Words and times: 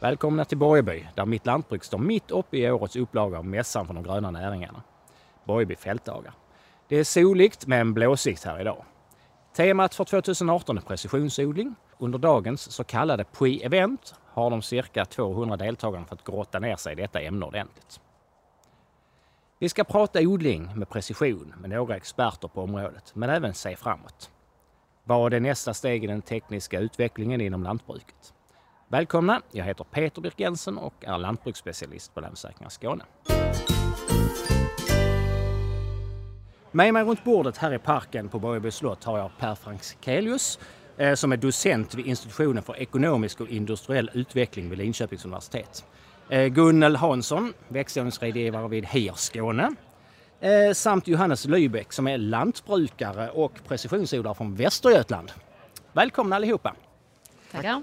Välkomna 0.00 0.44
till 0.44 0.58
Borgeby 0.58 1.06
där 1.14 1.26
mitt 1.26 1.46
lantbruk 1.46 1.84
står 1.84 1.98
mitt 1.98 2.30
uppe 2.30 2.56
i 2.56 2.70
årets 2.70 2.96
upplaga 2.96 3.38
av 3.38 3.44
Mässan 3.44 3.86
för 3.86 3.94
de 3.94 4.02
gröna 4.02 4.30
näringarna. 4.30 4.82
Borgeby 5.44 5.76
fältdagar. 5.76 6.32
Det 6.88 6.96
är 6.96 7.04
soligt 7.04 7.66
men 7.66 7.94
blåsigt 7.94 8.44
här 8.44 8.60
idag. 8.60 8.84
Temat 9.56 9.94
för 9.94 10.04
2018 10.04 10.78
är 10.78 10.82
precisionsodling. 10.82 11.74
Under 11.98 12.18
dagens 12.18 12.72
så 12.72 12.84
kallade 12.84 13.24
pre-event 13.24 14.14
har 14.26 14.50
de 14.50 14.62
cirka 14.62 15.04
200 15.04 15.56
deltagarna 15.56 16.06
fått 16.06 16.24
grotta 16.24 16.58
ner 16.58 16.76
sig 16.76 16.92
i 16.92 16.96
detta 16.96 17.20
ämne 17.20 17.46
ordentligt. 17.46 18.00
Vi 19.58 19.68
ska 19.68 19.84
prata 19.84 20.20
odling 20.20 20.78
med 20.78 20.88
precision 20.88 21.54
med 21.60 21.70
några 21.70 21.96
experter 21.96 22.48
på 22.48 22.62
området, 22.62 23.12
men 23.14 23.30
även 23.30 23.54
se 23.54 23.76
framåt. 23.76 24.30
Vad 25.04 25.34
är 25.34 25.40
nästa 25.40 25.74
steg 25.74 26.04
i 26.04 26.06
den 26.06 26.22
tekniska 26.22 26.80
utvecklingen 26.80 27.40
inom 27.40 27.62
lantbruket? 27.62 28.34
Välkomna! 28.92 29.42
Jag 29.52 29.64
heter 29.64 29.84
Peter 29.84 30.22
Birk 30.22 30.40
Jensen 30.40 30.78
och 30.78 30.94
är 31.00 31.18
lantbruksspecialist 31.18 32.14
på 32.14 32.20
Länsförsäkringar 32.20 32.70
Skåne. 32.70 33.04
Med 36.70 36.92
mig 36.92 37.04
runt 37.04 37.24
bordet 37.24 37.56
här 37.56 37.74
i 37.74 37.78
parken 37.78 38.28
på 38.28 38.38
Borgeby 38.38 38.70
slott 38.70 39.04
har 39.04 39.18
jag 39.18 39.30
Per 39.38 39.54
Franzelius 39.54 40.58
eh, 40.96 41.14
som 41.14 41.32
är 41.32 41.36
docent 41.36 41.94
vid 41.94 42.06
institutionen 42.06 42.62
för 42.62 42.76
ekonomisk 42.76 43.40
och 43.40 43.48
industriell 43.48 44.10
utveckling 44.14 44.70
vid 44.70 44.78
Linköpings 44.78 45.24
universitet. 45.24 45.84
Eh, 46.28 46.46
Gunnel 46.46 46.96
Hansson, 46.96 47.52
växtodlingsrådgivare 47.68 48.68
vid 48.68 48.86
HIR 48.86 49.12
Skåne. 49.14 49.70
Eh, 50.40 50.72
samt 50.72 51.08
Johannes 51.08 51.44
Lybeck 51.44 51.92
som 51.92 52.06
är 52.06 52.18
lantbrukare 52.18 53.30
och 53.30 53.60
precisionsodlare 53.68 54.34
från 54.34 54.54
Västergötland. 54.54 55.32
Välkomna 55.92 56.36
allihopa! 56.36 56.74
Tackar! 57.52 57.82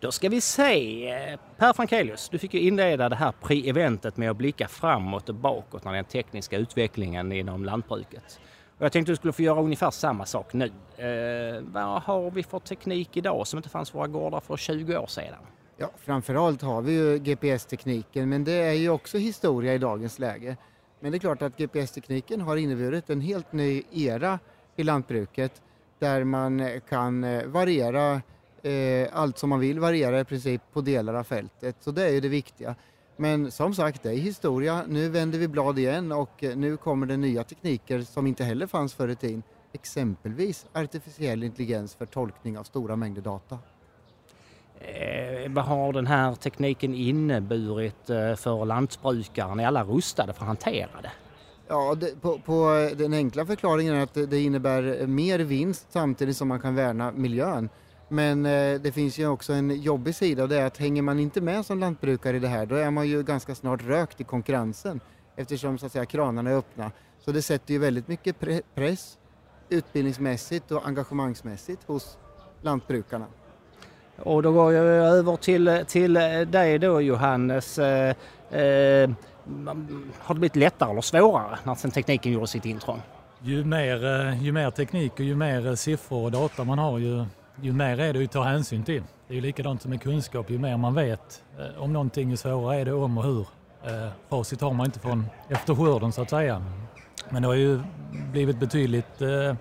Då 0.00 0.12
ska 0.12 0.28
vi 0.28 0.40
se. 0.40 1.08
Eh, 1.10 1.38
per 1.56 1.72
Frankelius, 1.72 2.28
du 2.28 2.38
fick 2.38 2.54
ju 2.54 2.60
inleda 2.60 3.08
det 3.08 3.16
här 3.16 3.32
pre-eventet 3.42 4.16
med 4.16 4.30
att 4.30 4.36
blicka 4.36 4.68
framåt 4.68 5.28
och 5.28 5.34
bakåt 5.34 5.84
när 5.84 5.92
den 5.92 6.04
tekniska 6.04 6.56
utvecklingen 6.56 7.32
inom 7.32 7.64
lantbruket. 7.64 8.40
Och 8.78 8.84
jag 8.84 8.92
tänkte 8.92 9.10
att 9.10 9.12
du 9.12 9.16
skulle 9.16 9.32
få 9.32 9.42
göra 9.42 9.60
ungefär 9.60 9.90
samma 9.90 10.26
sak 10.26 10.52
nu. 10.52 10.64
Eh, 10.96 11.62
vad 11.62 12.02
har 12.02 12.30
vi 12.30 12.42
för 12.42 12.58
teknik 12.58 13.16
idag 13.16 13.46
som 13.46 13.56
inte 13.56 13.68
fanns 13.68 13.90
på 13.90 13.98
våra 13.98 14.08
gårdar 14.08 14.40
för 14.40 14.56
20 14.56 14.96
år 14.96 15.06
sedan? 15.06 15.38
Ja, 15.76 15.90
framförallt 15.96 16.62
har 16.62 16.82
vi 16.82 16.92
ju 16.92 17.18
GPS-tekniken 17.18 18.28
men 18.28 18.44
det 18.44 18.52
är 18.52 18.72
ju 18.72 18.90
också 18.90 19.18
historia 19.18 19.74
i 19.74 19.78
dagens 19.78 20.18
läge. 20.18 20.56
Men 21.00 21.12
det 21.12 21.16
är 21.16 21.20
klart 21.20 21.42
att 21.42 21.56
GPS-tekniken 21.56 22.40
har 22.40 22.56
inneburit 22.56 23.10
en 23.10 23.20
helt 23.20 23.52
ny 23.52 23.82
era 23.92 24.38
i 24.76 24.82
lantbruket 24.82 25.62
där 25.98 26.24
man 26.24 26.80
kan 26.88 27.24
eh, 27.24 27.46
variera 27.46 28.20
allt 29.12 29.38
som 29.38 29.50
man 29.50 29.60
vill 29.60 29.80
variera 29.80 30.20
i 30.20 30.24
princip 30.24 30.62
på 30.72 30.80
delar 30.80 31.14
av 31.14 31.24
fältet. 31.24 31.76
Så 31.80 31.90
det 31.90 32.04
är 32.04 32.10
ju 32.10 32.20
det 32.20 32.28
viktiga. 32.28 32.74
Men 33.20 33.50
som 33.50 33.74
sagt, 33.74 34.02
det 34.02 34.10
är 34.10 34.16
historia. 34.16 34.84
Nu 34.88 35.08
vänder 35.08 35.38
vi 35.38 35.48
blad 35.48 35.78
igen 35.78 36.12
och 36.12 36.44
eh, 36.44 36.56
nu 36.56 36.76
kommer 36.76 37.06
det 37.06 37.16
nya 37.16 37.44
tekniker 37.44 38.00
som 38.00 38.26
inte 38.26 38.44
heller 38.44 38.66
fanns 38.66 38.94
förr 38.94 39.08
i 39.08 39.16
tiden. 39.16 39.42
Exempelvis 39.72 40.66
artificiell 40.72 41.42
intelligens 41.42 41.94
för 41.94 42.06
tolkning 42.06 42.58
av 42.58 42.64
stora 42.64 42.96
mängder 42.96 43.22
data. 43.22 43.58
Eh, 44.78 45.50
vad 45.52 45.64
har 45.64 45.92
den 45.92 46.06
här 46.06 46.34
tekniken 46.34 46.94
inneburit 46.94 48.10
eh, 48.10 48.34
för 48.34 48.64
lantbrukaren? 48.64 49.60
Är 49.60 49.66
alla 49.66 49.84
rustade 49.84 50.32
för 50.32 50.42
att 50.42 50.46
hantera 50.46 51.00
det? 51.02 51.12
Ja, 51.68 51.94
det, 51.94 52.20
på, 52.20 52.38
på, 52.38 52.90
den 52.96 53.12
enkla 53.12 53.46
förklaringen 53.46 53.94
är 53.94 54.02
att 54.02 54.14
det 54.14 54.40
innebär 54.40 55.06
mer 55.06 55.38
vinst 55.38 55.86
samtidigt 55.90 56.36
som 56.36 56.48
man 56.48 56.60
kan 56.60 56.74
värna 56.74 57.12
miljön. 57.12 57.68
Men 58.12 58.46
eh, 58.46 58.80
det 58.80 58.92
finns 58.92 59.18
ju 59.18 59.26
också 59.26 59.52
en 59.52 59.82
jobbig 59.82 60.14
sida 60.14 60.42
och 60.42 60.48
det 60.48 60.60
är 60.60 60.66
att 60.66 60.76
hänger 60.76 61.02
man 61.02 61.18
inte 61.18 61.40
med 61.40 61.66
som 61.66 61.78
lantbrukare 61.78 62.36
i 62.36 62.40
det 62.40 62.48
här 62.48 62.66
då 62.66 62.74
är 62.74 62.90
man 62.90 63.08
ju 63.08 63.22
ganska 63.22 63.54
snart 63.54 63.82
rökt 63.82 64.20
i 64.20 64.24
konkurrensen 64.24 65.00
eftersom 65.36 65.78
så 65.78 65.86
att 65.86 65.92
säga 65.92 66.06
kranarna 66.06 66.50
är 66.50 66.54
öppna. 66.54 66.90
Så 67.18 67.32
det 67.32 67.42
sätter 67.42 67.74
ju 67.74 67.78
väldigt 67.78 68.08
mycket 68.08 68.40
pre 68.40 68.62
press 68.74 69.18
utbildningsmässigt 69.68 70.70
och 70.70 70.86
engagemangsmässigt 70.86 71.84
hos 71.86 72.18
lantbrukarna. 72.62 73.26
Och 74.16 74.42
då 74.42 74.52
går 74.52 74.72
jag 74.72 74.84
över 74.84 75.36
till, 75.36 75.84
till 75.88 76.14
dig 76.50 76.78
då 76.78 77.00
Johannes. 77.00 77.78
Eh, 77.78 78.14
eh, 78.50 79.10
har 80.18 80.34
det 80.34 80.40
blivit 80.40 80.56
lättare 80.56 80.90
eller 80.90 81.00
svårare 81.00 81.58
när 81.64 81.74
sen 81.74 81.90
tekniken 81.90 82.32
gjorde 82.32 82.46
sitt 82.46 82.64
intrång? 82.64 83.02
Ju 83.42 83.64
mer, 83.64 84.04
eh, 84.04 84.42
ju 84.42 84.52
mer 84.52 84.70
teknik 84.70 85.12
och 85.12 85.20
ju 85.20 85.36
mer 85.36 85.74
siffror 85.74 86.24
och 86.24 86.30
data 86.30 86.64
man 86.64 86.78
har 86.78 86.98
ju 86.98 87.24
ju 87.62 87.72
mer 87.72 88.00
är 88.00 88.12
det 88.12 88.24
att 88.24 88.32
ta 88.32 88.42
hänsyn 88.42 88.84
till. 88.84 89.02
Det 89.28 89.34
är 89.34 89.36
ju 89.36 89.40
likadant 89.40 89.82
som 89.82 89.90
med 89.90 90.02
kunskap, 90.02 90.50
ju 90.50 90.58
mer 90.58 90.76
man 90.76 90.94
vet 90.94 91.42
eh, 91.58 91.82
om 91.82 91.92
någonting, 91.92 92.30
ju 92.30 92.36
svårare 92.36 92.80
är 92.80 92.84
det 92.84 92.92
om 92.92 93.18
och 93.18 93.24
hur. 93.24 93.46
Eh, 93.84 94.08
facit 94.28 94.60
har 94.60 94.72
man 94.72 94.86
inte 94.86 95.00
från 95.00 95.26
efter 95.48 95.74
skörden 95.74 96.12
så 96.12 96.22
att 96.22 96.30
säga. 96.30 96.62
Men 97.28 97.42
det 97.42 97.48
har 97.48 97.54
ju 97.54 97.80
blivit 98.32 98.60
betydligt 98.60 99.22
eh, 99.22 99.54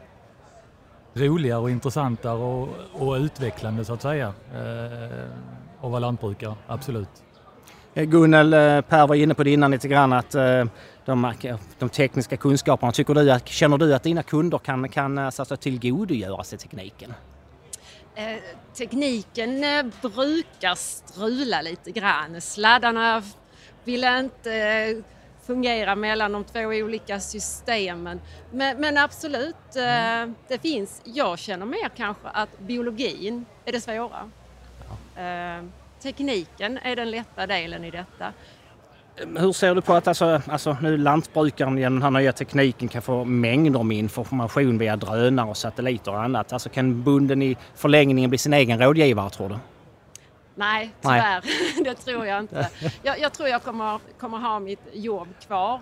roligare 1.13 1.59
och 1.59 1.69
intressantare 1.69 2.37
och, 2.37 2.69
och 2.93 3.13
utvecklande 3.13 3.85
så 3.85 3.93
att 3.93 4.01
säga 4.01 4.33
eh, 4.53 5.23
att 5.81 5.91
vara 5.91 5.99
lantbrukare, 5.99 6.55
absolut. 6.67 7.09
Eh, 7.93 8.03
Gunnel, 8.03 8.51
Per 8.83 9.07
var 9.07 9.15
inne 9.15 9.33
på 9.33 9.43
det 9.43 9.51
innan 9.51 9.71
lite 9.71 9.87
grann 9.87 10.13
att 10.13 10.31
de, 11.05 11.33
de 11.79 11.89
tekniska 11.89 12.37
kunskaperna, 12.37 12.91
tycker 12.91 13.13
du, 13.13 13.39
känner 13.45 13.77
du 13.77 13.93
att 13.93 14.03
dina 14.03 14.23
kunder 14.23 14.57
kan, 14.57 14.89
kan 14.89 15.17
alltså, 15.17 15.57
tillgodogöra 15.57 16.43
sig 16.43 16.59
tekniken? 16.59 17.13
Eh, 18.19 18.39
tekniken 18.73 19.63
eh, 19.63 19.85
brukar 20.01 20.75
strula 20.75 21.61
lite 21.61 21.91
grann. 21.91 22.41
Sladdarna 22.41 23.23
vill 23.83 24.03
inte 24.03 24.53
eh, 24.53 24.97
fungera 25.47 25.95
mellan 25.95 26.31
de 26.31 26.43
två 26.43 26.59
olika 26.59 27.19
systemen. 27.19 28.21
Men, 28.51 28.81
men 28.81 28.97
absolut, 28.97 29.75
mm. 29.75 30.35
det 30.47 30.61
finns. 30.61 31.01
Jag 31.03 31.39
känner 31.39 31.65
mer 31.65 31.89
kanske 31.95 32.27
att 32.27 32.59
biologin 32.59 33.45
är 33.65 33.71
det 33.71 33.81
svåra. 33.81 34.31
Ja. 35.15 35.61
Tekniken 36.01 36.77
är 36.77 36.95
den 36.95 37.11
lätta 37.11 37.47
delen 37.47 37.83
i 37.83 37.91
detta. 37.91 38.33
Hur 39.37 39.53
ser 39.53 39.75
du 39.75 39.81
på 39.81 39.93
att 39.93 40.07
alltså, 40.07 40.41
alltså 40.47 40.77
nu 40.81 40.97
lantbrukaren 40.97 41.77
genom 41.77 41.99
den 41.99 42.03
här 42.03 42.21
nya 42.21 42.33
tekniken 42.33 42.87
kan 42.87 43.01
få 43.01 43.25
mängder 43.25 43.83
med 43.83 43.97
information 43.97 44.77
via 44.77 44.95
drönare 44.95 45.49
och 45.49 45.57
satelliter 45.57 46.11
och 46.11 46.23
annat? 46.23 46.53
Alltså 46.53 46.69
kan 46.69 47.03
bunden 47.03 47.41
i 47.41 47.57
förlängningen 47.75 48.29
bli 48.29 48.37
sin 48.37 48.53
egen 48.53 48.79
rådgivare 48.79 49.29
tror 49.29 49.49
du? 49.49 49.55
Nej, 50.55 50.91
tyvärr. 51.01 51.43
Nej. 51.45 51.83
det 51.83 51.95
tror 51.95 52.25
jag 52.25 52.39
inte. 52.39 52.69
Jag, 53.01 53.19
jag, 53.19 53.33
tror 53.33 53.49
jag 53.49 53.63
kommer, 53.63 53.99
kommer 54.19 54.37
ha 54.37 54.59
mitt 54.59 54.87
jobb 54.93 55.27
kvar. 55.47 55.73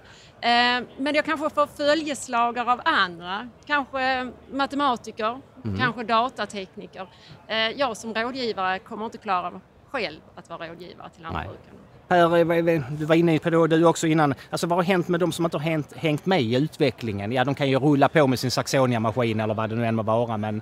Eh, 0.42 0.50
men 0.98 1.16
jag 1.16 1.26
kanske 1.26 1.50
får 1.50 1.68
följeslagare 1.68 2.72
av 2.72 2.82
andra. 2.86 3.50
Kanske 3.66 4.32
matematiker, 4.52 5.42
mm. 5.66 5.78
kanske 5.78 6.04
datatekniker. 6.04 7.08
Eh, 7.48 7.58
jag 7.58 7.98
som 7.98 8.14
rådgivare 8.14 8.80
kommer 8.80 9.06
inte 9.06 9.18
klara 9.18 9.62
själv 9.92 10.20
att 10.36 10.50
vara 10.50 10.68
rådgivare 10.68 11.10
till 11.10 11.24
lantbrukarna. 11.24 11.77
Per, 12.08 12.98
du 12.98 13.06
var 13.06 13.16
inne 13.16 13.40
på 13.40 13.50
det 13.50 13.68
du 13.68 13.86
också 13.86 14.08
innan. 14.08 14.34
Alltså 14.50 14.68
vad 14.68 14.78
har 14.78 14.84
hänt 14.84 15.08
med 15.08 15.20
de 15.20 15.32
som 15.32 15.46
inte 15.46 15.58
har 15.58 15.64
hängt, 15.64 15.94
hängt 15.94 16.26
med 16.26 16.42
i 16.42 16.56
utvecklingen? 16.56 17.32
Ja, 17.32 17.44
de 17.44 17.56
kan 17.56 17.70
ju 17.70 17.80
rulla 17.80 18.10
på 18.10 18.28
med 18.28 18.40
sin 18.40 18.52
Saxonia-maskin 18.52 19.40
eller 19.40 19.54
vad 19.54 19.70
det 19.70 19.76
nu 19.76 19.86
än 19.86 19.96
må 19.96 20.04
vara, 20.04 20.38
men... 20.38 20.62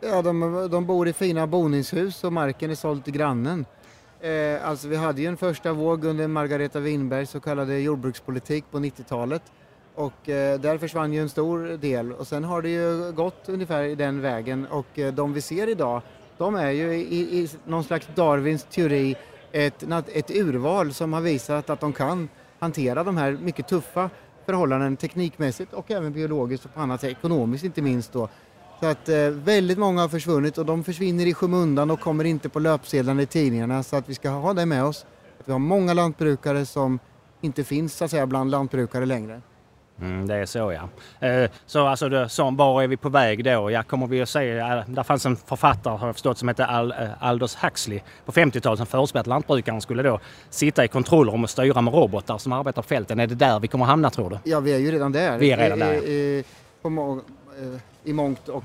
Ja, 0.00 0.22
de, 0.22 0.68
de 0.70 0.86
bor 0.86 1.08
i 1.08 1.12
fina 1.12 1.46
boningshus 1.46 2.24
och 2.24 2.32
marken 2.32 2.70
är 2.70 2.74
såld 2.74 3.04
till 3.04 3.12
grannen. 3.12 3.66
Eh, 4.20 4.68
alltså 4.68 4.88
vi 4.88 4.96
hade 4.96 5.22
ju 5.22 5.28
en 5.28 5.36
första 5.36 5.72
våg 5.72 6.04
under 6.04 6.28
Margareta 6.28 6.80
Winbergs 6.80 7.30
så 7.30 7.40
kallade 7.40 7.78
jordbrukspolitik 7.78 8.64
på 8.70 8.78
90-talet. 8.78 9.42
Och 9.94 10.28
eh, 10.28 10.60
där 10.60 10.78
försvann 10.78 11.12
ju 11.12 11.20
en 11.20 11.28
stor 11.28 11.76
del 11.76 12.12
och 12.12 12.26
sen 12.26 12.44
har 12.44 12.62
det 12.62 12.68
ju 12.68 13.12
gått 13.12 13.48
ungefär 13.48 13.82
i 13.82 13.94
den 13.94 14.20
vägen 14.20 14.66
och 14.66 14.98
eh, 14.98 15.14
de 15.14 15.32
vi 15.32 15.40
ser 15.40 15.68
idag 15.68 16.02
de 16.38 16.54
är 16.54 16.70
ju 16.70 16.94
i, 16.94 17.38
i 17.38 17.48
någon 17.64 17.84
slags 17.84 18.08
Darwins 18.14 18.64
teori 18.64 19.16
ett, 19.54 19.84
ett 20.12 20.30
urval 20.30 20.94
som 20.94 21.12
har 21.12 21.20
visat 21.20 21.70
att 21.70 21.80
de 21.80 21.92
kan 21.92 22.28
hantera 22.58 23.04
de 23.04 23.16
här 23.16 23.32
mycket 23.32 23.68
tuffa 23.68 24.10
förhållanden 24.46 24.96
teknikmässigt 24.96 25.72
och 25.72 25.90
även 25.90 26.12
biologiskt 26.12 26.64
och 26.64 26.74
på 26.74 26.80
annat 26.80 27.00
sätt, 27.00 27.10
ekonomiskt 27.10 27.64
inte 27.64 27.82
minst 27.82 28.12
då. 28.12 28.28
Så 28.80 28.86
att 28.86 29.08
eh, 29.08 29.28
väldigt 29.28 29.78
många 29.78 30.00
har 30.00 30.08
försvunnit 30.08 30.58
och 30.58 30.66
de 30.66 30.84
försvinner 30.84 31.26
i 31.26 31.34
skymundan 31.34 31.90
och 31.90 32.00
kommer 32.00 32.24
inte 32.24 32.48
på 32.48 32.58
löpsedlarna 32.58 33.22
i 33.22 33.26
tidningarna 33.26 33.82
så 33.82 33.96
att 33.96 34.08
vi 34.08 34.14
ska 34.14 34.30
ha 34.30 34.54
det 34.54 34.66
med 34.66 34.84
oss. 34.84 35.06
Att 35.40 35.48
vi 35.48 35.52
har 35.52 35.58
många 35.58 35.94
lantbrukare 35.94 36.66
som 36.66 36.98
inte 37.40 37.64
finns 37.64 37.94
så 37.94 38.04
att 38.04 38.10
säga 38.10 38.26
bland 38.26 38.50
lantbrukare 38.50 39.06
längre. 39.06 39.40
Mm, 40.00 40.26
det 40.26 40.34
är 40.34 40.46
så 40.46 40.58
ja. 40.72 40.88
Eh, 41.28 41.50
så 41.66 41.86
alltså, 41.86 42.08
det, 42.08 42.28
så, 42.28 42.50
var 42.50 42.82
är 42.82 42.86
vi 42.86 42.96
på 42.96 43.08
väg 43.08 43.44
då? 43.44 43.70
Ja, 43.70 43.82
kommer 43.82 44.06
vi 44.06 44.22
att 44.22 44.28
se, 44.28 44.44
ja, 44.44 44.84
där 44.86 45.02
fanns 45.02 45.26
en 45.26 45.36
författare 45.36 45.96
har 45.96 46.06
jag 46.08 46.14
förstått 46.14 46.38
som 46.38 46.48
hette 46.48 46.66
Al, 46.66 46.92
eh, 46.92 47.08
Aldous 47.20 47.56
Huxley 47.56 48.00
på 48.26 48.32
50-talet 48.32 48.78
som 48.78 48.86
förespelade 48.86 49.20
att 49.20 49.26
lantbrukaren 49.26 49.80
skulle 49.80 50.02
då 50.02 50.20
sitta 50.50 50.84
i 50.84 50.88
kontrollrum 50.88 51.44
och 51.44 51.50
styra 51.50 51.80
med 51.80 51.94
robotar 51.94 52.38
som 52.38 52.52
arbetar 52.52 52.82
på 52.82 52.88
fälten. 52.88 53.20
Är 53.20 53.26
det 53.26 53.34
där 53.34 53.60
vi 53.60 53.68
kommer 53.68 53.84
hamna 53.84 54.10
tror 54.10 54.30
du? 54.30 54.50
Ja, 54.50 54.60
vi 54.60 54.72
är 54.72 54.78
ju 54.78 54.92
redan 54.92 55.12
där. 55.12 55.38
Vi 55.38 55.50
är 55.50 55.56
redan 55.56 55.78
där. 55.78 55.94
I, 55.94 56.44
i, 56.44 56.44
i 58.04 58.12
mångt 58.12 58.48
och 58.48 58.64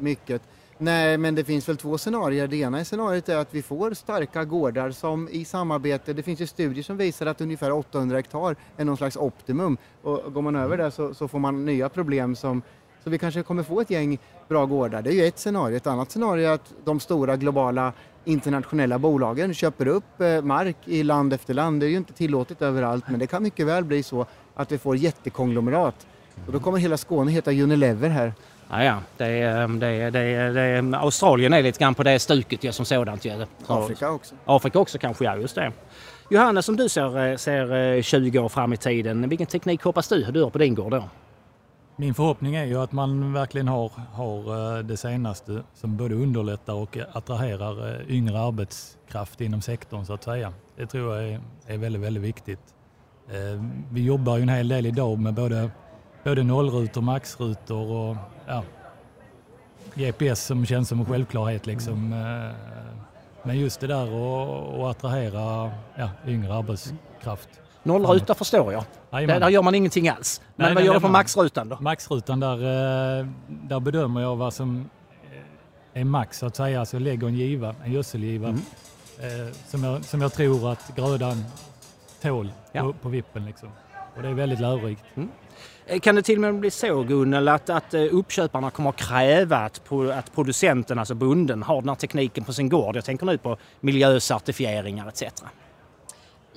mycket. 0.00 0.42
Nej, 0.78 1.18
men 1.18 1.34
det 1.34 1.44
finns 1.44 1.68
väl 1.68 1.76
två 1.76 1.98
scenarier. 1.98 2.46
Det 2.46 2.56
ena 2.56 2.84
scenariot 2.84 3.28
är 3.28 3.36
att 3.36 3.54
vi 3.54 3.62
får 3.62 3.94
starka 3.94 4.44
gårdar 4.44 4.90
som 4.90 5.28
i 5.28 5.44
samarbete, 5.44 6.12
det 6.12 6.22
finns 6.22 6.40
ju 6.40 6.46
studier 6.46 6.82
som 6.82 6.96
visar 6.96 7.26
att 7.26 7.40
ungefär 7.40 7.72
800 7.72 8.16
hektar 8.16 8.56
är 8.76 8.84
någon 8.84 8.96
slags 8.96 9.16
optimum 9.16 9.76
och 10.02 10.34
går 10.34 10.42
man 10.42 10.56
över 10.56 10.76
det 10.76 10.90
så, 10.90 11.14
så 11.14 11.28
får 11.28 11.38
man 11.38 11.64
nya 11.64 11.88
problem 11.88 12.36
som 12.36 12.62
så 13.04 13.10
vi 13.10 13.18
kanske 13.18 13.42
kommer 13.42 13.62
få 13.62 13.80
ett 13.80 13.90
gäng 13.90 14.18
bra 14.48 14.66
gårdar. 14.66 15.02
Det 15.02 15.10
är 15.10 15.14
ju 15.14 15.24
ett 15.24 15.38
scenario. 15.38 15.76
Ett 15.76 15.86
annat 15.86 16.10
scenario 16.10 16.48
är 16.48 16.52
att 16.52 16.74
de 16.84 17.00
stora 17.00 17.36
globala 17.36 17.92
internationella 18.24 18.98
bolagen 18.98 19.54
köper 19.54 19.88
upp 19.88 20.20
eh, 20.20 20.42
mark 20.42 20.76
i 20.84 21.02
land 21.02 21.32
efter 21.32 21.54
land. 21.54 21.80
Det 21.80 21.86
är 21.86 21.90
ju 21.90 21.96
inte 21.96 22.12
tillåtet 22.12 22.62
överallt 22.62 23.04
men 23.08 23.18
det 23.18 23.26
kan 23.26 23.42
mycket 23.42 23.66
väl 23.66 23.84
bli 23.84 24.02
så 24.02 24.26
att 24.54 24.72
vi 24.72 24.78
får 24.78 24.96
jättekonglomerat. 24.96 26.06
Och 26.46 26.52
då 26.52 26.60
kommer 26.60 26.78
hela 26.78 26.96
Skåne 26.96 27.32
heta 27.32 27.50
Unilever 27.50 28.08
här. 28.08 28.32
Ja, 28.70 28.84
ja. 28.84 28.98
Det 29.16 29.26
är, 29.26 29.68
det 29.68 29.86
är, 29.86 30.10
det 30.10 30.18
är, 30.18 30.52
det 30.52 30.60
är, 30.60 30.94
Australien 30.94 31.52
är 31.52 31.62
lite 31.62 31.78
grann 31.78 31.94
på 31.94 32.02
det 32.02 32.18
stuket 32.18 32.64
ja, 32.64 32.72
som 32.72 32.84
sådant. 32.84 33.24
Ja. 33.24 33.46
Afrika 33.66 34.10
också. 34.10 34.34
Afrika 34.44 34.78
också 34.78 34.98
kanske, 34.98 35.24
ja 35.24 35.36
just 35.36 35.54
det. 35.54 35.72
Johannes, 36.30 36.68
om 36.68 36.76
du 36.76 36.88
ser, 36.88 37.36
ser 37.36 38.02
20 38.02 38.38
år 38.38 38.48
fram 38.48 38.72
i 38.72 38.76
tiden, 38.76 39.28
vilken 39.28 39.46
teknik 39.46 39.82
hoppas 39.82 40.08
du 40.08 40.22
du 40.22 40.42
har 40.42 40.50
på 40.50 40.58
din 40.58 40.74
gård 40.74 40.90
då? 40.90 41.04
Min 41.98 42.14
förhoppning 42.14 42.54
är 42.54 42.64
ju 42.64 42.82
att 42.82 42.92
man 42.92 43.32
verkligen 43.32 43.68
har, 43.68 43.92
har 44.12 44.82
det 44.82 44.96
senaste 44.96 45.62
som 45.74 45.96
både 45.96 46.14
underlättar 46.14 46.74
och 46.74 46.98
attraherar 47.12 48.04
yngre 48.08 48.40
arbetskraft 48.40 49.40
inom 49.40 49.62
sektorn 49.62 50.06
så 50.06 50.12
att 50.12 50.24
säga. 50.24 50.52
Det 50.76 50.86
tror 50.86 51.16
jag 51.16 51.28
är, 51.28 51.40
är 51.66 51.78
väldigt, 51.78 52.02
väldigt 52.02 52.22
viktigt. 52.22 52.60
Vi 53.90 54.04
jobbar 54.04 54.36
ju 54.36 54.42
en 54.42 54.48
hel 54.48 54.68
del 54.68 54.86
idag 54.86 55.18
med 55.18 55.34
både, 55.34 55.70
både 56.24 56.42
nollrutor, 56.42 57.02
maxrutor 57.02 57.90
och 57.90 58.16
ja, 58.46 58.62
GPS 59.94 60.44
som 60.44 60.66
känns 60.66 60.88
som 60.88 61.00
en 61.00 61.06
självklarhet 61.06 61.66
liksom. 61.66 62.08
Men 63.42 63.58
just 63.58 63.80
det 63.80 63.86
där 63.86 64.06
att 64.06 64.96
attrahera 64.96 65.70
ja, 65.96 66.10
yngre 66.26 66.54
arbetskraft 66.54 67.48
Nollruta 67.86 68.34
förstår 68.34 68.72
jag. 68.72 68.84
Där, 69.10 69.40
där 69.40 69.48
gör 69.48 69.62
man 69.62 69.74
ingenting 69.74 70.08
alls. 70.08 70.40
Men 70.56 70.64
nej, 70.64 70.74
vad 70.74 70.82
nej, 70.82 70.86
gör 70.86 70.94
du 70.94 71.00
på 71.00 71.08
maxrutan 71.08 71.68
då? 71.68 71.76
Maxrutan 71.80 72.40
där, 72.40 72.56
eh, 73.20 73.26
där 73.48 73.80
bedömer 73.80 74.20
jag 74.20 74.36
vad 74.36 74.54
som 74.54 74.90
är 75.94 76.04
max 76.04 76.38
så 76.38 76.46
att 76.46 76.56
säga. 76.56 76.80
Alltså 76.80 76.98
lägger 76.98 77.26
en 77.26 77.34
giva, 77.34 77.74
en 77.84 77.92
gödselgiva 77.92 78.48
mm. 78.48 78.60
Eh, 79.20 79.54
som, 79.66 79.84
jag, 79.84 80.04
som 80.04 80.20
jag 80.22 80.32
tror 80.32 80.72
att 80.72 80.96
grödan 80.96 81.44
tål 82.22 82.52
ja. 82.72 82.82
på, 82.82 82.92
på, 82.92 83.08
vippen. 83.08 83.44
Liksom. 83.44 83.68
Och 84.16 84.22
det 84.22 84.28
är 84.28 84.34
väldigt 84.34 84.60
lärorikt. 84.60 85.04
Mm. 85.14 85.28
Eh, 85.86 86.00
kan 86.00 86.14
det 86.14 86.22
till 86.22 86.34
och 86.34 86.40
med 86.40 86.54
bli 86.54 86.70
så 86.70 87.02
Gunnel 87.02 87.48
att, 87.48 87.70
att 87.70 87.94
uppköparna 87.94 88.70
kommer 88.70 88.90
att 88.90 88.96
kräva 88.96 89.56
att, 89.56 89.92
att 90.12 90.34
producenten, 90.34 90.98
alltså 90.98 91.14
bonden, 91.14 91.62
har 91.62 91.80
den 91.80 91.88
här 91.88 91.96
tekniken 91.96 92.44
på 92.44 92.52
sin 92.52 92.68
gård? 92.68 92.96
Jag 92.96 93.04
tänker 93.04 93.26
nu 93.26 93.38
på 93.38 93.56
miljöcertifieringar 93.80 95.08
etc. 95.08 95.22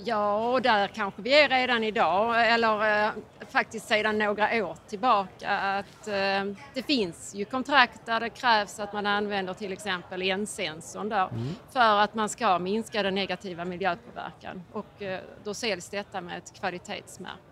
Ja, 0.03 0.51
och 0.51 0.61
där 0.61 0.87
kanske 0.87 1.21
vi 1.21 1.41
är 1.41 1.49
redan 1.49 1.83
idag, 1.83 2.51
eller 2.53 3.05
eh, 3.05 3.11
faktiskt 3.49 3.87
sedan 3.87 4.17
några 4.17 4.65
år 4.65 4.75
tillbaka. 4.87 5.57
Att, 5.57 6.07
eh, 6.07 6.55
det 6.73 6.83
finns 6.87 7.35
ju 7.35 7.45
kontrakt 7.45 8.05
där 8.05 8.19
det 8.19 8.29
krävs 8.29 8.79
att 8.79 8.93
man 8.93 9.05
använder 9.05 9.53
till 9.53 9.73
exempel 9.73 10.21
ensensorn 10.21 11.09
där 11.09 11.27
mm. 11.27 11.47
för 11.69 11.99
att 11.99 12.15
man 12.15 12.29
ska 12.29 12.59
minska 12.59 13.03
den 13.03 13.15
negativa 13.15 13.65
miljöpåverkan 13.65 14.63
och 14.71 15.01
eh, 15.01 15.19
då 15.43 15.53
säljs 15.53 15.89
detta 15.89 16.21
med 16.21 16.37
ett 16.37 16.53
kvalitetsmärke. 16.59 17.48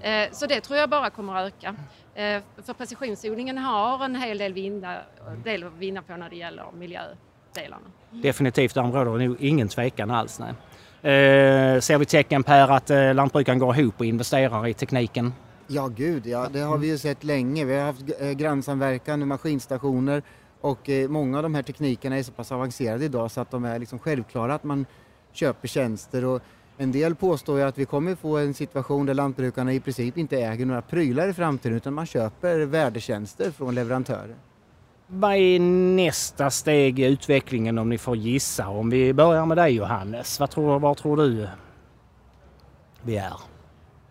Eh, 0.00 0.30
så 0.32 0.46
det 0.46 0.60
tror 0.60 0.78
jag 0.78 0.90
bara 0.90 1.10
kommer 1.10 1.36
att 1.36 1.46
öka. 1.46 1.74
Eh, 2.14 2.42
för 2.64 2.72
precisionsodlingen 2.72 3.58
har 3.58 4.04
en 4.04 4.16
hel 4.16 4.38
del, 4.38 4.52
vinna, 4.52 4.98
del 5.44 5.64
att 5.64 5.72
vinna 5.72 6.02
på 6.02 6.16
när 6.16 6.30
det 6.30 6.36
gäller 6.36 6.64
miljödelarna. 6.78 7.86
Definitivt, 8.10 8.74
där 8.74 8.82
råder 8.82 9.26
nog 9.26 9.36
ingen 9.40 9.68
tvekan 9.68 10.10
alls. 10.10 10.40
Nej. 10.40 10.54
Eh, 11.02 11.80
ser 11.80 11.98
vi 11.98 12.04
tecken 12.04 12.42
på 12.42 12.52
att 12.52 12.90
eh, 12.90 13.14
lantbrukaren 13.14 13.58
går 13.58 13.78
ihop 13.78 13.94
och 13.98 14.06
investerar 14.06 14.66
i 14.66 14.74
tekniken? 14.74 15.32
Ja, 15.66 15.88
gud 15.88 16.26
ja. 16.26 16.48
Det 16.52 16.60
har 16.60 16.78
vi 16.78 16.86
ju 16.86 16.98
sett 16.98 17.24
länge. 17.24 17.64
Vi 17.64 17.74
har 17.74 17.84
haft 17.84 18.02
eh, 18.20 18.30
grannsamverkan 18.30 19.18
med 19.18 19.28
maskinstationer 19.28 20.22
och 20.60 20.88
eh, 20.88 21.08
många 21.08 21.36
av 21.36 21.42
de 21.42 21.54
här 21.54 21.62
teknikerna 21.62 22.18
är 22.18 22.22
så 22.22 22.32
pass 22.32 22.52
avancerade 22.52 23.04
idag 23.04 23.30
så 23.30 23.40
att 23.40 23.50
de 23.50 23.64
är 23.64 23.78
liksom 23.78 23.98
självklara 23.98 24.54
att 24.54 24.64
man 24.64 24.86
köper 25.32 25.68
tjänster. 25.68 26.24
Och 26.24 26.42
en 26.78 26.92
del 26.92 27.14
påstår 27.14 27.58
ju 27.58 27.64
att 27.64 27.78
vi 27.78 27.84
kommer 27.84 28.14
få 28.14 28.38
en 28.38 28.54
situation 28.54 29.06
där 29.06 29.14
lantbrukarna 29.14 29.72
i 29.72 29.80
princip 29.80 30.18
inte 30.18 30.36
äger 30.36 30.66
några 30.66 30.82
prylar 30.82 31.28
i 31.28 31.32
framtiden 31.32 31.76
utan 31.76 31.94
man 31.94 32.06
köper 32.06 32.58
värdetjänster 32.58 33.50
från 33.50 33.74
leverantörer. 33.74 34.36
Vad 35.06 35.34
är 35.34 35.60
nästa 35.96 36.50
steg 36.50 36.98
i 36.98 37.04
utvecklingen 37.04 37.78
om 37.78 37.88
ni 37.88 37.98
får 37.98 38.16
gissa? 38.16 38.68
Om 38.68 38.90
vi 38.90 39.12
börjar 39.12 39.46
med 39.46 39.56
dig 39.56 39.72
Johannes, 39.72 40.40
vad 40.40 40.50
tror, 40.50 40.78
var 40.78 40.94
tror 40.94 41.16
du 41.16 41.48
vi 43.02 43.16
är? 43.16 43.32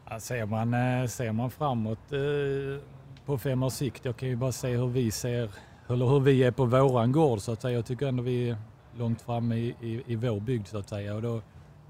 Ja, 0.09 0.19
ser, 0.19 0.45
man, 0.45 0.73
eh, 0.73 1.07
ser 1.07 1.31
man 1.31 1.51
framåt 1.51 2.11
eh, 2.11 2.83
på 3.25 3.37
fem 3.37 3.63
års 3.63 3.73
sikt, 3.73 4.05
jag 4.05 4.17
kan 4.17 4.29
ju 4.29 4.35
bara 4.35 4.51
se 4.51 4.67
hur 4.67 4.87
vi 4.87 5.11
ser, 5.11 5.49
eller 5.87 6.05
hur 6.05 6.19
vi 6.19 6.43
är 6.43 6.51
på 6.51 6.65
våran 6.65 7.11
gård 7.11 7.39
så 7.39 7.51
att 7.51 7.61
säga. 7.61 7.75
Jag 7.75 7.85
tycker 7.85 8.07
ändå 8.07 8.23
vi 8.23 8.49
är 8.49 8.57
långt 8.97 9.21
framme 9.21 9.55
i, 9.55 9.75
i, 9.81 10.03
i 10.07 10.15
vår 10.15 10.39
bygd 10.39 10.67
så 10.67 10.77
att 10.77 10.89
säga. 10.89 11.15
Och 11.15 11.21
då, 11.21 11.41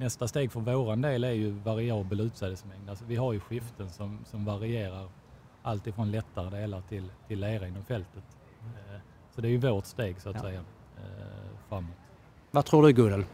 nästa 0.01 0.27
steg 0.27 0.51
för 0.51 0.59
våran 0.59 1.01
del 1.01 1.24
är 1.24 1.31
ju 1.31 1.51
variabel 1.51 2.19
utsädesmängd. 2.19 2.89
Alltså, 2.89 3.06
vi 3.06 3.15
har 3.15 3.33
ju 3.33 3.39
skiften 3.39 3.89
som, 3.89 4.19
som 4.25 4.45
varierar 4.45 5.09
allt 5.63 5.88
ifrån 5.88 6.12
lättare 6.12 6.50
delar 6.50 6.81
till, 6.81 7.12
till 7.27 7.39
lera 7.39 7.68
inom 7.68 7.83
fältet. 7.83 8.24
Så 9.36 9.42
det 9.42 9.48
är 9.48 9.50
ju 9.50 9.57
vårt 9.57 9.86
steg 9.86 10.21
så 10.21 10.30
att 10.30 10.36
ja. 10.36 10.42
säga 10.42 10.59
eh, 10.98 11.68
framåt. 11.69 11.95
Vad 12.51 12.65
tror 12.65 12.83
du 12.83 12.94
Gunnel? 12.94 13.25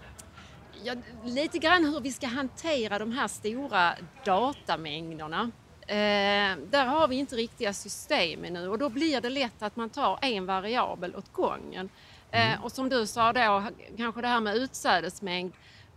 Ja, 0.83 0.93
lite 1.23 1.57
grann 1.57 1.85
hur 1.85 1.99
vi 1.99 2.11
ska 2.11 2.27
hantera 2.27 2.99
de 2.99 3.11
här 3.11 3.27
stora 3.27 3.93
datamängderna. 4.25 5.51
Eh, 5.81 6.57
där 6.69 6.85
har 6.85 7.07
vi 7.07 7.15
inte 7.15 7.35
riktiga 7.35 7.73
system 7.73 8.41
nu 8.41 8.67
och 8.67 8.77
då 8.77 8.89
blir 8.89 9.21
det 9.21 9.29
lätt 9.29 9.61
att 9.61 9.75
man 9.75 9.89
tar 9.89 10.19
en 10.21 10.45
variabel 10.45 11.15
åt 11.15 11.33
gången. 11.33 11.89
Eh, 12.31 12.51
mm. 12.51 12.63
Och 12.63 12.71
som 12.71 12.89
du 12.89 13.07
sa 13.07 13.33
då, 13.33 13.63
kanske 13.97 14.21
det 14.21 14.27
här 14.27 14.41
med 14.41 14.55
utsädesmängd. 14.55 15.53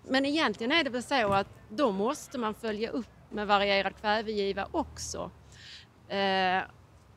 Men 0.08 0.26
egentligen 0.26 0.72
är 0.72 0.84
det 0.84 0.90
väl 0.90 1.02
så 1.02 1.32
att 1.32 1.46
då 1.68 1.92
måste 1.92 2.38
man 2.38 2.54
följa 2.54 2.90
upp 2.90 3.06
med 3.30 3.46
varierad 3.46 3.96
kvävegiva 4.00 4.68
också. 4.70 5.30
Eh, 6.08 6.62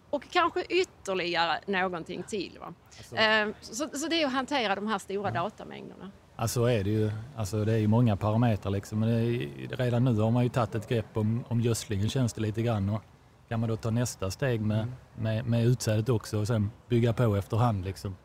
och 0.09 0.23
kanske 0.31 0.63
ytterligare 0.69 1.59
någonting 1.65 2.23
till. 2.23 2.57
Va? 2.59 2.73
Alltså. 2.97 3.15
Ehm, 3.15 3.53
så, 3.61 3.89
så, 3.93 4.07
det 4.07 4.21
är 4.21 4.25
att 4.25 4.33
hantera 4.33 4.75
de 4.75 4.87
här 4.87 4.99
stora 4.99 5.31
ja. 5.33 5.43
datamängderna. 5.43 6.11
Alltså 6.35 6.59
så 6.59 6.65
är 6.65 6.83
det 6.83 6.89
ju. 6.89 7.11
Alltså 7.35 7.65
det 7.65 7.73
är 7.73 7.77
ju 7.77 7.87
många 7.87 8.17
parametrar 8.17 8.71
liksom. 8.71 8.99
Men 8.99 9.09
är, 9.09 9.77
redan 9.77 10.03
nu 10.03 10.19
har 10.19 10.31
man 10.31 10.43
ju 10.43 10.49
tagit 10.49 10.75
ett 10.75 10.89
grepp 10.89 11.17
om, 11.17 11.43
om 11.47 11.61
gödslingen 11.61 12.09
känns 12.09 12.33
det 12.33 12.41
lite 12.41 12.61
grann. 12.61 12.89
Och 12.89 13.01
kan 13.49 13.59
man 13.59 13.69
då 13.69 13.75
ta 13.75 13.89
nästa 13.89 14.31
steg 14.31 14.61
med, 14.61 14.79
mm. 14.79 14.93
med, 15.15 15.45
med 15.45 15.65
utsädet 15.65 16.09
också 16.09 16.39
och 16.39 16.47
sen 16.47 16.71
bygga 16.89 17.13
på 17.13 17.35
efterhand 17.35 17.85
liksom. 17.85 18.15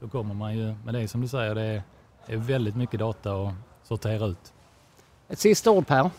Så 0.00 0.08
kommer 0.08 0.34
man 0.34 0.58
ju, 0.58 0.74
men 0.84 0.94
det 0.94 1.00
är 1.00 1.06
som 1.06 1.20
du 1.20 1.28
säger, 1.28 1.54
det 1.54 1.62
är, 1.62 1.82
det 2.26 2.32
är 2.32 2.36
väldigt 2.36 2.76
mycket 2.76 3.00
data 3.00 3.34
att 3.34 3.54
sortera 3.92 4.26
ut. 4.26 4.52
Ett 5.28 5.38
sista 5.38 5.70
ord 5.70 5.86
Per. 5.86 6.10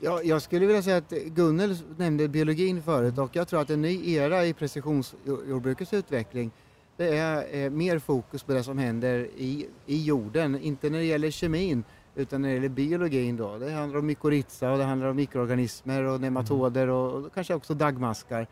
Ja, 0.00 0.22
jag 0.22 0.42
skulle 0.42 0.66
vilja 0.66 0.82
säga 0.82 0.96
att 0.96 1.10
Gunnel 1.10 1.76
nämnde 1.96 2.28
biologin 2.28 2.82
förut 2.82 3.18
och 3.18 3.36
jag 3.36 3.48
tror 3.48 3.60
att 3.60 3.70
en 3.70 3.82
ny 3.82 4.12
era 4.12 4.44
i 4.46 4.52
precisionsjordbrukets 4.52 5.92
utveckling 5.92 6.50
det 6.96 7.18
är 7.18 7.64
eh, 7.64 7.70
mer 7.70 7.98
fokus 7.98 8.42
på 8.42 8.52
det 8.52 8.62
som 8.62 8.78
händer 8.78 9.28
i, 9.36 9.66
i 9.86 10.04
jorden, 10.04 10.62
inte 10.62 10.90
när 10.90 10.98
det 10.98 11.04
gäller 11.04 11.30
kemin 11.30 11.84
utan 12.14 12.42
när 12.42 12.48
det 12.48 12.54
gäller 12.54 12.68
biologin 12.68 13.36
då. 13.36 13.58
Det 13.58 13.72
handlar 13.72 13.98
om 13.98 14.06
mykorrhiza 14.06 14.70
och 14.70 14.78
det 14.78 14.84
handlar 14.84 15.08
om 15.08 15.16
mikroorganismer 15.16 16.02
och 16.02 16.20
nematoder 16.20 16.88
och, 16.88 17.24
och 17.24 17.34
kanske 17.34 17.54
också 17.54 17.74
dagmaskar. 17.74 18.46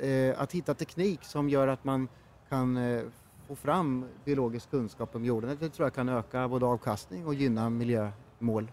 Eh, 0.00 0.40
att 0.40 0.52
hitta 0.52 0.74
teknik 0.74 1.20
som 1.22 1.48
gör 1.48 1.68
att 1.68 1.84
man 1.84 2.08
kan 2.48 2.76
eh, 2.76 3.02
få 3.48 3.54
fram 3.56 4.04
biologisk 4.24 4.70
kunskap 4.70 5.14
om 5.14 5.24
jorden, 5.24 5.56
det 5.60 5.68
tror 5.68 5.86
jag 5.86 5.94
kan 5.94 6.08
öka 6.08 6.48
både 6.48 6.66
avkastning 6.66 7.26
och 7.26 7.34
gynna 7.34 7.70
miljömål 7.70 8.68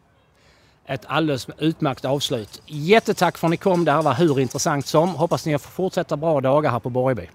ett 0.86 1.06
alldeles 1.06 1.48
utmärkt 1.58 2.06
avslut. 2.06 2.62
Jättetack 2.66 3.38
för 3.38 3.48
att 3.48 3.52
ni 3.52 3.58
kom. 3.58 3.86
Det 3.86 3.92
här 3.92 4.02
var 4.02 4.14
hur 4.14 4.40
intressant 4.40 4.86
som. 4.86 5.10
Hoppas 5.10 5.46
ni 5.46 5.60
får 5.60 5.70
fortsätta 5.70 6.18
bra 6.18 6.42
dagar 6.42 6.72
här 6.72 6.80
på 6.80 6.90
Borgby. 6.90 7.30